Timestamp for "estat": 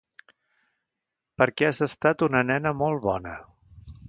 1.89-2.25